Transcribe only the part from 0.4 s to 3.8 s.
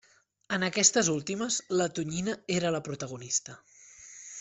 En aquestes últimes la tonyina era la protagonista.